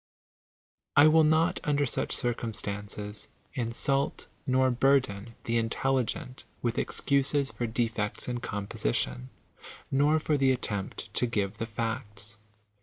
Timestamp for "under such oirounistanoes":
1.63-3.27